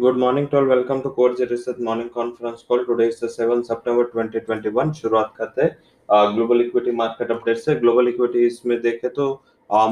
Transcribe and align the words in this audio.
Good 0.00 0.16
morning 0.16 0.48
to 0.48 0.56
all. 0.56 0.64
Welcome 0.64 1.02
to 1.02 1.10
Core 1.10 1.34
Research 1.34 1.78
Morning 1.78 2.08
Conference 2.08 2.62
Call. 2.62 2.86
Today 2.86 3.08
is 3.08 3.20
the 3.20 3.28
7 3.28 3.64
September 3.64 4.04
2021. 4.04 4.92
शुरुआत 4.94 5.32
करते 5.38 5.62
हैं 5.62 6.36
global 6.36 6.60
equity 6.60 6.90
market 7.00 7.30
update 7.30 7.58
से 7.58 7.74
global 7.80 8.08
equity 8.08 8.46
इसमें 8.46 8.80
देखे 8.82 9.08
तो 9.18 9.26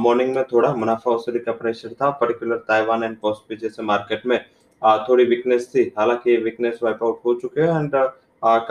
मॉर्निंग 0.05 0.35
में 0.35 0.43
थोड़ा 0.53 0.73
मुनाफा 0.75 1.11
वसूली 1.11 1.39
का 1.41 1.53
प्रेशर 1.59 1.93
था 2.01 2.11
पर्टिकुलर 2.23 2.57
ताइवान 2.69 3.05
एंड 3.05 3.17
पॉस्पी 3.23 3.57
जैसे 3.57 3.83
मार्केट 3.91 4.27
में 4.27 4.39
थोड़ी 5.09 5.25
वीकनेस 5.35 5.71
थी 5.75 5.85
हालाँकि 5.99 6.37
वीकनेस 6.45 6.81
वाइप 6.83 7.05
आउट 7.05 7.21
हो 7.25 7.35
चुके 7.43 7.61
हैं 7.63 7.83
एंड 7.83 7.97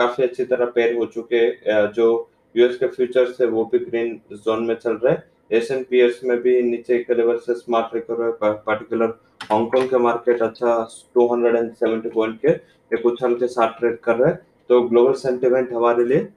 काफ़ी 0.00 0.24
अच्छी 0.24 0.44
तरह 0.46 0.72
पेयर 0.74 0.96
हो 0.96 1.06
चुके 1.14 1.44
जो 1.92 2.10
यूएस 2.54 2.76
के 2.78 2.86
फ्यूचर्स 2.98 3.40
है 3.40 3.46
वो 3.48 3.64
भी 3.72 3.84
ग्रीन 3.86 4.20
जोन 4.34 4.66
में 4.66 4.74
चल 4.76 5.00
रहे 5.04 5.16
एस 5.50 5.70
एन 5.70 5.86
पी 5.90 6.02
में 6.28 6.36
भी 6.42 6.60
नीचे 6.64 7.02
के 7.04 7.14
लेवल 7.14 7.38
से 7.46 7.54
smart 7.54 7.94
recover 7.94 8.30
particular 8.42 9.18
Hong Kong 9.50 9.88
के 9.88 9.98
मार्केट 9.98 10.42
अच्छा 10.42 10.72
270 11.16 12.10
पॉइंट 12.10 12.40
के 12.40 12.48
एक 12.90 13.06
उछल 13.06 13.34
के 13.34 13.46
साथ 13.48 13.78
ट्रेड 13.78 13.98
कर 14.00 14.16
रहे 14.16 14.30
हैं। 14.30 14.38
तो 14.70 14.80
ग्लोबल 14.82 15.12
सेंटिमेंट 15.14 15.72
हमारे 15.72 16.04
लिए 16.04 16.28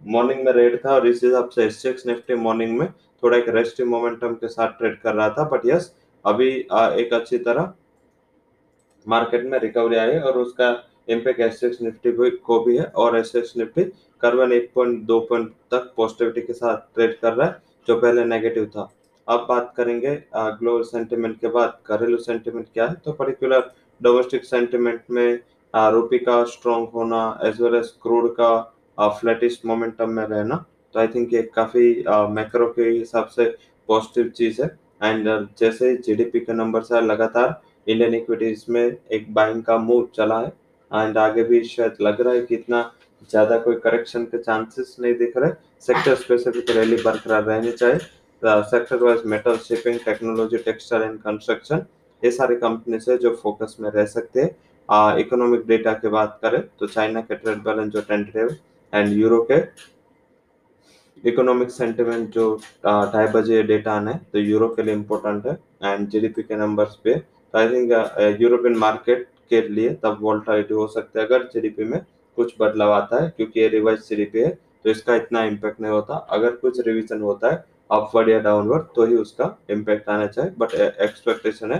मॉर्निंग 0.00 0.44
में 0.44 0.52
रेड 0.52 0.78
था 0.84 0.94
और 0.94 1.06
इस 1.06 1.20
हिसाब 1.24 1.48
से 1.48 1.64
एसएक्स 1.64 2.06
निफ्टी 2.06 2.34
मॉर्निंग 2.36 2.78
में 2.78 2.88
थोड़ा 3.22 3.36
एक 3.38 3.48
रेस्टी 3.48 3.84
मोमेंटम 3.84 4.34
के 4.34 4.48
साथ 4.48 4.78
ट्रेड 4.78 5.00
कर 5.00 5.14
रहा 5.14 5.28
था। 5.30 5.48
बट 5.48 5.66
यस 5.66 5.92
अभी 6.24 6.48
एक 7.00 7.14
अच्छी 7.14 7.38
तरह 7.38 7.72
मार्केट 9.06 9.44
में 9.44 9.58
रिकवरी 9.58 9.96
आई 9.96 10.18
और 10.18 10.38
उसका 10.38 10.70
इम्पैक्ट 11.08 11.40
एसएक्स 11.40 11.82
निफ्टी 11.82 12.30
को 12.38 12.58
भी 12.60 12.76
है 12.76 12.84
और 12.96 13.18
एसएक्स 13.18 13.56
निफ्टी 13.56 13.84
करवन 14.22 14.52
एक 14.52 14.70
पॉइंट 14.74 15.02
दो 15.06 15.18
पॉइंट 15.20 15.50
तक 15.70 15.92
पॉजिटिविटी 15.96 16.40
के 16.40 16.52
साथ 16.52 16.76
ट्रेड 16.94 17.18
कर 17.20 17.32
रहा 17.32 17.46
है, 17.46 17.62
जो 17.88 18.00
पहले 18.00 18.24
नेगेटिव 18.24 18.66
था। 18.66 18.90
अब 19.28 19.46
बात 19.48 19.72
करेंगे 19.76 20.14
ग्लोबल 20.36 20.82
सेंटिमेंट 20.84 21.38
के 21.40 21.48
बाद 21.48 21.78
घरेलू 21.90 22.16
सेंटिमेंट 22.18 22.66
क्या 22.72 22.86
है? 22.86 22.94
तो 22.94 23.12
पर्टिकुलर 23.12 23.70
डोमेस्टिक 24.00 24.44
सेंटिमेंट 24.44 25.02
में 25.10 25.38
रूपी 25.74 26.18
का 26.20 26.42
स्ट्रॉन्ग 26.46 26.88
होना 26.94 27.18
एज 27.44 27.60
वेल 27.60 27.74
एज 27.74 27.88
क्रूड 28.02 28.34
का 28.40 29.08
फ्लैटिश 29.10 29.60
मोमेंटम 29.66 30.10
में 30.10 30.24
रहना 30.24 30.64
तो 30.94 31.00
आई 31.00 31.08
थिंक 31.08 31.32
ये 31.34 31.42
काफ़ी 31.54 31.88
मैक्रो 32.30 32.66
के 32.72 32.82
हिसाब 32.88 33.26
से 33.28 33.44
पॉजिटिव 33.88 34.28
चीज़ 34.36 34.62
है। 34.62 34.68
एंड 35.02 35.28
जैसे 35.58 35.94
जीडीपी 35.96 36.40
के 36.40 36.52
नंबर 36.52 36.82
से 36.82 37.00
लगातार 37.02 37.60
इंडियन 37.86 38.14
इक्विटीज 38.14 38.64
में 38.68 38.82
एक 38.84 39.32
बाइंग 39.34 39.62
का 39.62 39.76
मूव 39.78 40.08
चला 40.16 40.38
है। 40.40 40.52
एंड 40.90 41.18
आगे 41.18 41.42
भी 41.44 41.62
शायद 41.64 41.96
लग 42.02 42.20
रहा 42.20 42.34
है 42.34 42.40
कि 42.42 42.54
इतना 42.54 42.80
ज़्यादा 43.30 43.58
कोई 43.58 43.74
करेक्शन 43.84 44.24
के 44.24 44.38
चांसेस 44.38 44.96
नहीं 45.00 45.14
दिख 45.14 45.36
रहे। 45.36 45.50
सेक्टर 45.86 46.14
स्पेसिफिक 46.16 46.70
रैली 46.76 46.96
बरकरार 47.02 47.42
रहनी 47.44 47.72
चाहिए। 47.72 47.98
Sector 48.42 49.02
wise 49.02 49.22
metal 49.26 49.56
shipping 49.58 49.98
technology 50.04 50.56
textile 50.64 51.02
and 51.02 51.18
construction 51.20 51.84
ये 52.22 52.30
सारे 52.32 52.56
कंपनी 52.56 52.98
से 53.00 53.16
जो 53.18 53.34
फोकस 53.42 53.76
में 53.80 53.90
रह 53.90 54.04
सकते 54.06 54.40
हैं। 54.40 55.18
इकोनॉमिक 55.18 55.66
डेटा 55.66 55.92
की 55.94 56.08
बात 56.08 56.38
करें 56.42 56.60
तो 56.80 56.86
चाइना 56.86 57.20
के 57.20 57.34
ट्रेड 57.34 57.62
बैलेंस 57.64 57.92
जो 57.92 58.00
टेंटेटिव 58.02 58.56
एंड 58.92 59.12
यूरो 59.12 59.40
के 59.50 59.60
इकोनॉमिक 61.24 61.70
सेंटिमेंट 61.70 62.28
जो 62.30 62.54
ढाई 62.86 63.26
बजे 63.34 63.62
डेटा 63.64 63.92
आना 63.92 64.10
है 64.10 64.20
तो 64.32 64.38
यूरो 64.38 64.68
के 64.68 64.82
लिए 64.82 64.94
इम्पोर्टेंट 64.94 65.46
है 65.46 65.58
एंड 65.84 66.08
जीडीपी 66.08 66.42
के 66.42 66.56
नंबर्स 66.56 66.94
पे। 67.04 67.14
तो 67.14 67.58
आई 67.58 67.68
थिंक 67.68 68.40
यूरोपियन 68.40 68.76
मार्केट 68.78 69.26
के 69.50 69.60
लिए 69.68 69.94
तब 70.02 70.18
वोल्टालिटी 70.20 70.74
हो 70.74 70.86
सकता 70.88 71.20
है 71.20 71.26
अगर 71.26 71.48
जीडीपी 71.52 71.84
में 71.84 72.00
कुछ 72.38 72.54
बदलाव 72.60 72.92
आता 72.92 73.22
है, 73.22 73.28
क्योंकि 73.36 73.60
ये 73.60 73.68
रिवाइज 73.68 74.08
जीडीपी 74.08 74.38
है 74.40 74.50
तो 74.84 74.90
इसका 74.90 75.14
इतना 75.16 75.42
इम्पैक्ट 75.44 75.80
नहीं 75.80 75.92
होता। 75.92 76.14
अगर 76.30 76.50
कुछ 76.56 76.80
रिविजन 76.86 77.20
होता 77.20 77.50
है 77.52 77.64
अपवर्ड 77.90 78.28
या 78.28 78.38
डाउनवर्ड 78.40 78.84
तो 78.96 79.06
ही 79.06 79.16
उसका 79.16 79.56
इम्पैक्ट 79.70 80.08
आना 80.08 80.26
चाहिए। 80.26 80.50
बट 80.58 80.74
एक्सपेक्टेशन 80.74 81.72
है 81.72 81.78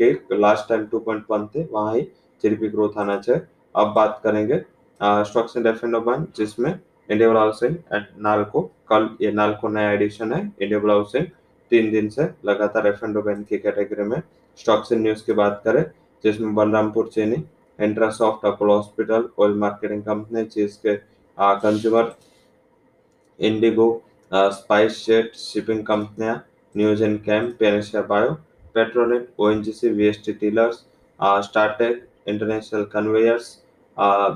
कि 0.00 0.10
लास्ट 0.34 0.68
टाइम 0.68 0.84
2.1 0.86 1.46
थे, 1.54 1.64
वहाँ 1.64 1.94
ही 1.94 2.02
जीडीपी 2.44 2.68
ग्रोथ 2.68 2.98
आना 2.98 3.16
चाहिए। 3.18 3.42
अब 3.74 3.92
बात 3.94 4.20
करेंगे 4.24 4.58
स्टॉक्स 5.00 5.56
एंड 5.56 5.66
एफ़ 5.66 5.84
एंड 5.84 6.26
जिसमें 6.36 6.70
इंडिया 7.08 7.32
हाउसिंग 7.32 7.74
एंड 7.92 8.04
नालको 8.22 8.60
कल 8.88 9.08
ये 9.20 9.32
नालको 9.32 9.68
नया 9.68 9.90
एडिशन 9.92 10.32
है 10.32 10.40
इंडिया 10.40 10.80
हाउसिंग 10.86 11.26
तीन 11.72 11.90
दिन 11.90 12.08
से 12.08 12.28
लगातार 12.44 12.86
एफ़ 12.86 13.04
एंड 13.04 13.44
की 13.46 13.58
कैटेगरी 13.58 14.04
में 14.04 14.20
स्टॉक्स 14.58 14.92
एंड 14.92 15.02
न्यूज़ 15.02 15.24
की 15.26 15.32
बात 15.32 15.60
करें, 15.64 15.84
जिसमें 16.24 16.54
Balrampur 16.54 17.08
Chini 17.14 17.42
Intrasoft 17.78 18.44
Apollo 18.46 18.76
hospital 18.76 19.28
oil 19.38 19.54
marketing 19.58 20.02
company 20.02 20.42
जिसके 20.54 20.94
consumer 21.38 22.14
IndiGo 23.38 23.88
spice 24.32 25.04
jet 25.06 25.34
shipping 25.36 25.84
कंपनियाँ 25.86 26.34
news 26.74 27.02
and 27.04 27.18
cam 27.24 27.46
Panacea 27.58 28.02
bio 28.02 28.30
Petronet 28.74 29.28
O 29.38 29.50
N 29.50 29.62
G 29.62 29.72
C 29.72 29.88
V 29.88 30.06
S 30.06 30.20
T 30.24 30.32
dealers 30.40 30.84
Startek 31.44 32.06
international 32.28 32.82
conveyors 32.92 33.56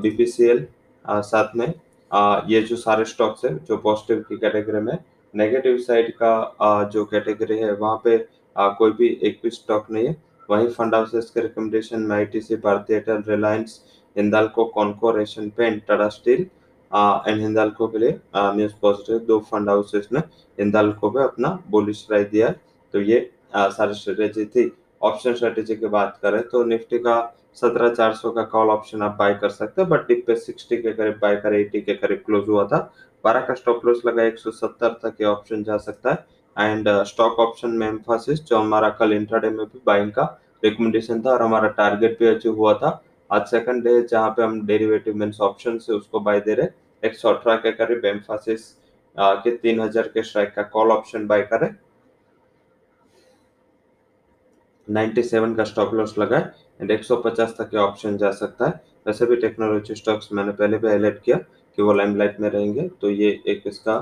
BPCL 0.03 0.67
साथ 1.05 1.57
में 1.57 1.73
आ, 2.11 2.41
ये 2.49 2.61
जो 2.63 2.77
सारे 2.77 3.05
stocks 3.05 3.45
है 3.45 3.55
जो 3.65 3.77
positive 3.79 4.25
की 4.29 4.37
कैटेगरी 4.37 4.81
में 4.81 4.97
नेगेटिव 5.35 5.79
साइड 5.79 6.13
का 6.17 6.33
आ, 6.61 6.85
जो 6.85 7.05
कैटेगरी 7.05 7.59
है 7.59 7.73
वहाँ 7.75 8.01
पे 8.05 8.17
आ, 8.57 8.69
कोई 8.69 8.93
भी 8.93 9.09
एक 9.23 9.39
भी 9.43 9.51
स्टॉक 9.51 9.91
नहीं 9.91 10.07
है। 10.07 10.17
वहीं 10.51 10.69
फंड 10.69 10.95
हाउसेस 10.95 11.31
के 11.35 11.41
रिकमेंडेशन 11.41 12.01
में 12.03 12.17
आई 12.17 12.25
टी 12.33 12.41
सी 12.41 12.57
भारतीय 12.65 12.97
एयरटेल 12.97 13.23
रिलायंस 13.29 13.81
हिंदाल्को 14.17 14.65
कॉन्को 14.79 15.11
ration 15.17 15.49
paint 15.57 15.83
Tata 15.89 16.09
steel 16.09 16.47
and 16.93 17.41
Hindalco 17.41 17.87
के 17.89 17.99
लिए 17.99 18.19
न्यूज़ 18.37 18.73
पॉजिटिव 18.83 19.19
दो 19.27 19.39
फंड 19.51 19.69
हाउसेस 19.69 20.09
ने 20.13 20.21
हिंदाल्को 20.59 21.11
पे 21.11 21.23
अपना 21.23 21.59
बुलिश 21.71 22.07
राय 22.13 22.25
दिया 22.27 22.49
तो 22.95 23.01
ये 23.01 23.19
सारी 23.57 23.95
स्ट्रेटेजी 23.95 24.45
थी। 24.47 24.71
ऑप्शन 25.03 25.35
स्ट्रेटेजी 25.35 25.77
की 25.77 25.87
बात 25.89 26.19
करें 26.23 26.41
तो 26.49 26.63
निफ्टी 26.65 26.99
का 26.99 27.21
सत्रह 27.57 27.95
चार 27.95 28.13
सौ 28.15 28.31
का 28.31 28.43
कॉल 28.47 28.69
ऑप्शन 28.71 29.03
आप 29.03 29.17
बाय 29.19 29.35
कर 29.35 29.49
सकते 29.51 29.83
हैं 29.83 29.89
बट 29.91 30.07
डिप 30.09 30.25
पे 30.27 30.35
सिक्सटी 30.37 30.77
के 30.77 30.93
करीब 30.93 31.19
बाय 31.23 31.37
कर 31.37 31.55
एटी 31.55 31.81
के 31.81 31.95
करीब 31.95 32.23
क्लोज 32.27 32.49
हुआ 32.49 32.65
था। 32.65 32.79
बारह 33.25 33.41
का 33.41 33.55
स्टॉप 33.55 33.87
लॉस 33.87 34.03
लगा, 34.07 34.23
एक 34.23 34.39
सौ 34.39 34.51
सत्तर 34.51 34.89
तक 35.03 35.17
ये 35.21 35.27
ऑप्शन 35.27 35.63
जा 35.65 35.77
सकता 35.79 36.11
है। 36.11 36.69
एंड 36.71 36.89
स्टॉक 37.07 37.39
ऑप्शन 37.41 37.71
में 37.71 37.87
एम्फोसिस 37.89 38.45
जो 38.45 38.59
हमारा 38.59 38.89
कल 38.91 39.13
इंट्राडे 39.13 39.51
में 39.51 39.65
भी 39.65 39.81
बाइंग 39.87 40.11
का 40.13 40.25
रिकमेंडेशन 40.65 41.23
था 41.23 41.31
और 41.31 41.43
हमारा 41.43 41.69
टारगेट 41.71 42.19
भी 42.19 42.27
अचीव 42.27 42.57
हुआ 42.57 42.75
था। 42.75 43.01
आज 43.31 43.47
सेकंड 43.47 43.85
डे 43.85 44.01
जहाँ 44.03 44.31
पे 44.31 44.43
हम 44.43 44.61
डेरिवेटिव 44.67 45.17
मीन्स 45.17 45.41
ऑप्शन 45.41 45.79
से 45.79 45.93
उसको 45.93 46.21
बाय 46.21 46.41
दे 46.41 46.55
रहे 46.55 46.67
एक 47.03 47.17
सौ 47.17 47.29
अठारह 47.29 47.57
के 47.59 47.73
करीब 47.75 48.05
एम्फासिस 48.07 48.69
के 49.17 49.57
तीन 49.57 49.81
हज़ार 49.81 50.09
के 50.09 50.23
स्ट्राइक 50.23 50.53
का 50.55 50.63
कॉल 50.73 50.91
ऑप्शन 50.93 51.27
बाय 51.27 51.43
करें। 51.53 51.69
97 54.89 55.57
का 55.57 55.65
स्टॉप 55.65 55.95
लॉस 55.95 56.17
लगाए 56.19 56.51
एंड 56.81 56.91
150 56.93 57.57
तक 57.59 57.69
के 57.71 57.77
ऑप्शन 57.79 58.17
जा 58.19 58.31
सकता 58.33 58.67
है। 58.67 58.81
वैसे 59.07 59.27
भी 59.27 59.37
टेक्नोलॉजी 59.39 59.95
स्टॉक्स 59.95 60.29
मैंने 60.33 60.53
पहले 60.53 60.79
भी 60.79 60.89
हाईलाइट 60.89 61.21
किया 61.25 61.37
कि 61.37 61.83
वो 61.83 61.93
लाइमलाइट 61.93 62.41
में 62.41 62.49
रहेंगे 62.51 62.89
तो 63.01 63.11
ये 63.11 63.31
एक 63.49 63.63
इसका 63.67 63.97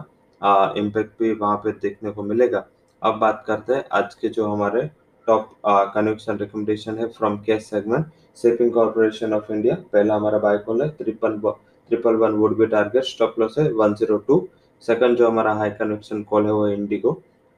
इम्पैक्ट 0.78 1.18
भी 1.18 1.32
वहाँ 1.34 1.56
पे 1.64 1.72
देखने 1.82 2.10
को 2.10 2.22
मिलेगा। 2.22 2.64
अब 3.02 3.18
बात 3.18 3.44
करते 3.46 3.74
हैं 3.74 3.84
आज 3.92 4.14
के 4.14 4.28
जो 4.28 4.46
हमारे 4.46 4.82
टॉप 5.28 5.50
कन्वेक्शन 5.94 6.38
रिकमेंडेशन 6.38 6.98
है 6.98 7.08
from 7.10 7.36
cash 7.46 7.64
segment 7.64 8.06
shipping 8.38 8.72
corporation 8.72 9.32
of 9.34 9.52
India 9.52 9.74
पहला 9.92 10.14
हमारा 10.16 10.38
बाय 10.38 10.58
कॉल 10.66 10.82
है 10.82 10.88
triple 10.96 11.36
triple 11.88 12.14
one 12.16 12.32
would 12.34 12.56
be 12.58 12.66
target 12.66 13.04
stop 13.04 13.38
loss 13.40 13.58
है 13.58 13.70
वन 13.72 13.94
ज़ीरो 13.94 14.16
टू 14.28 14.46
सेकंड 14.84 15.16
जो 15.18 15.28
हमारा 15.28 15.52
हाई 15.54 15.70
कन्वेक्शन 15.78 16.22
कॉल 16.22 16.46
है 16.46 16.52
वो 16.52 16.66
IndiGo 16.68 17.12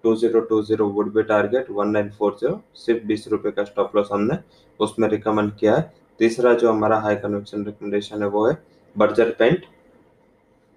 two 0.05 0.15
zero 0.17 0.41
two 0.51 0.63
zero 0.63 0.87
would 0.91 1.13
be 1.15 1.23
target 1.25 1.71
one 1.71 1.89
nine 1.91 2.11
four 2.19 2.37
zero 2.41 2.61
सिर्फ़ 2.77 3.05
बीस 3.07 3.29
रुपए 3.29 3.51
का 3.51 3.65
स्टॉप 3.65 3.97
लॉस 3.97 4.09
हमने 4.13 4.39
उसमें 4.81 5.09
रिकमेंड 5.09 5.53
किया 5.57 5.75
है। 5.77 5.93
तीसरा 6.21 6.53
जो 6.55 6.71
हमारा 6.71 6.99
हाई 7.01 7.17
कन्वेक्शन 7.19 7.65
रिकमेंडेशन 7.65 8.23
है 8.23 8.29
वो 8.29 8.47
है 8.47 8.57
Berger 8.97 9.31
paint 9.39 9.65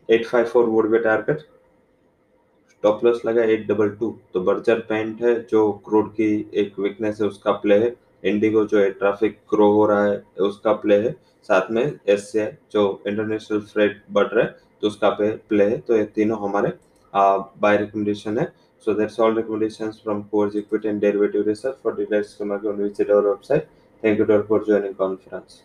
eight 0.09 0.25
five 0.27 0.45
four 0.45 0.65
would 0.65 0.89
be 0.91 0.99
target 0.99 1.41
top 2.83 3.03
loss 3.05 3.21
लगा 3.25 3.43
एट 3.43 3.67
डबल 3.67 3.89
टू 3.99 4.09
तो 4.33 4.39
बर्जर 4.43 4.79
पेंट 4.89 5.21
है 5.23 5.33
जो 5.51 5.71
क्रूड 5.85 6.11
की 6.13 6.25
एक 6.53 6.79
वीकनेस 6.79 7.21
है, 7.21 7.27
उसका 7.27 7.51
प्ले 7.53 7.75
है। 7.75 7.89
इंडिगो 8.23 8.63
जो 8.65 8.79
है, 8.79 8.89
ट्रैफ़िक 8.91 9.37
ग्रो 9.53 9.71
हो 9.73 9.85
रहा 9.85 10.05
है, 10.05 10.23
उसका 10.39 10.73
प्ले 10.75 10.95
है। 10.97 11.11
साथ 11.49 11.71
में 11.71 11.99
एस 12.07 12.31
जो 12.71 13.03
इंटरनेशनल 13.07 13.59
फ्रेट 13.61 14.01
बढ़ 14.11 14.27
रहा 14.27 14.43
है 14.43 14.55
तो 14.81 14.87
उसका 14.87 15.09
पे 15.11 15.29
प्ले 15.49 15.63
है। 15.69 15.77
तो 15.79 15.97
ये 15.97 16.03
तीनों 16.15 16.37
हमारे 16.41 16.71
बाय 17.13 17.77
रिकमेंडेशन 17.77 18.37
है। 18.39 18.51
So 18.87 18.93
that's 18.93 19.19
all 19.19 19.35
recommendation 19.35 19.91
from 19.93 20.21
course 20.31 20.55
equity 20.55 20.87
and 20.87 21.01
derivative 21.01 21.43
research 21.47 21.75
for 21.83 21.95
details 21.95 22.37
thank 24.03 24.19
you 24.19 24.25
for 24.25 24.63
joining 24.65 24.95
conference 24.95 25.61